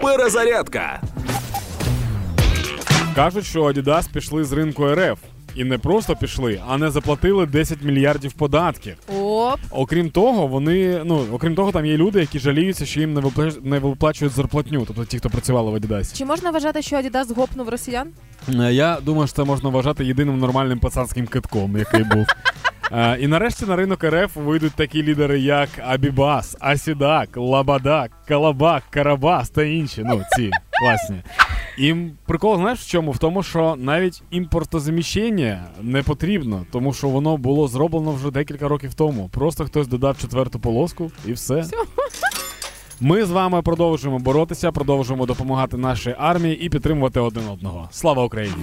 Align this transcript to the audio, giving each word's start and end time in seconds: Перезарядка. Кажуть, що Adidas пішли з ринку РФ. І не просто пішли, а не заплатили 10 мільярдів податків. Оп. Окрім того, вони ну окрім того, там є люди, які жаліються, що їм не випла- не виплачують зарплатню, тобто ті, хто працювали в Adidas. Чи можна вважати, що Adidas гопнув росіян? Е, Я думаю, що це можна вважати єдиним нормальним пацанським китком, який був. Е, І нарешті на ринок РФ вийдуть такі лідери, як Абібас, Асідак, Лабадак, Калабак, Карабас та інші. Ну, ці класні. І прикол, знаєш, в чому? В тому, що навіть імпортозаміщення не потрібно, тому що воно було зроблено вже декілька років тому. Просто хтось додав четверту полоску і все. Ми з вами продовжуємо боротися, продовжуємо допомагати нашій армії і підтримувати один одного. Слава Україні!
Перезарядка. 0.00 1.00
Кажуть, 3.14 3.44
що 3.44 3.64
Adidas 3.64 4.12
пішли 4.12 4.44
з 4.44 4.52
ринку 4.52 4.94
РФ. 4.94 5.18
І 5.54 5.64
не 5.64 5.78
просто 5.78 6.16
пішли, 6.16 6.60
а 6.68 6.78
не 6.78 6.90
заплатили 6.90 7.46
10 7.46 7.82
мільярдів 7.82 8.32
податків. 8.32 8.96
Оп. 9.22 9.58
Окрім 9.70 10.10
того, 10.10 10.46
вони 10.46 11.02
ну 11.04 11.24
окрім 11.32 11.54
того, 11.54 11.72
там 11.72 11.86
є 11.86 11.96
люди, 11.96 12.20
які 12.20 12.38
жаліються, 12.38 12.86
що 12.86 13.00
їм 13.00 13.14
не 13.14 13.20
випла- 13.20 13.58
не 13.62 13.78
виплачують 13.78 14.34
зарплатню, 14.34 14.84
тобто 14.86 15.04
ті, 15.04 15.18
хто 15.18 15.30
працювали 15.30 15.70
в 15.70 15.74
Adidas. 15.74 16.16
Чи 16.18 16.24
можна 16.24 16.50
вважати, 16.50 16.82
що 16.82 16.96
Adidas 16.96 17.34
гопнув 17.34 17.68
росіян? 17.68 18.08
Е, 18.48 18.72
Я 18.72 18.98
думаю, 19.02 19.26
що 19.26 19.36
це 19.36 19.44
можна 19.44 19.68
вважати 19.70 20.04
єдиним 20.04 20.38
нормальним 20.38 20.78
пацанським 20.78 21.26
китком, 21.26 21.76
який 21.78 22.04
був. 22.04 22.26
Е, 22.92 23.18
І 23.20 23.26
нарешті 23.26 23.66
на 23.66 23.76
ринок 23.76 24.04
РФ 24.04 24.36
вийдуть 24.36 24.72
такі 24.72 25.02
лідери, 25.02 25.40
як 25.40 25.68
Абібас, 25.86 26.56
Асідак, 26.60 27.28
Лабадак, 27.36 28.10
Калабак, 28.28 28.82
Карабас 28.90 29.50
та 29.50 29.62
інші. 29.62 30.02
Ну, 30.06 30.22
ці 30.36 30.50
класні. 30.80 31.22
І 31.78 31.94
прикол, 32.26 32.56
знаєш, 32.56 32.80
в 32.80 32.88
чому? 32.88 33.10
В 33.10 33.18
тому, 33.18 33.42
що 33.42 33.74
навіть 33.78 34.22
імпортозаміщення 34.30 35.64
не 35.80 36.02
потрібно, 36.02 36.66
тому 36.72 36.92
що 36.92 37.08
воно 37.08 37.36
було 37.36 37.68
зроблено 37.68 38.12
вже 38.12 38.30
декілька 38.30 38.68
років 38.68 38.94
тому. 38.94 39.28
Просто 39.32 39.64
хтось 39.64 39.88
додав 39.88 40.18
четверту 40.18 40.60
полоску 40.60 41.10
і 41.26 41.32
все. 41.32 41.64
Ми 43.00 43.24
з 43.24 43.30
вами 43.30 43.62
продовжуємо 43.62 44.18
боротися, 44.18 44.72
продовжуємо 44.72 45.26
допомагати 45.26 45.76
нашій 45.76 46.14
армії 46.18 46.60
і 46.60 46.68
підтримувати 46.68 47.20
один 47.20 47.48
одного. 47.48 47.88
Слава 47.92 48.24
Україні! 48.24 48.56